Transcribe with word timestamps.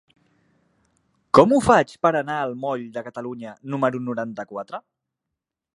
Com 1.39 1.53
ho 1.53 1.59
faig 1.65 1.93
per 2.07 2.13
anar 2.21 2.39
al 2.45 2.57
moll 2.65 2.87
de 2.97 3.05
Catalunya 3.09 3.55
número 3.75 4.05
noranta-quatre? 4.09 4.83